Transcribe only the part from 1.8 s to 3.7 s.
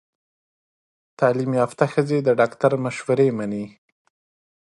ښځې د ډاکټر مشورې مني۔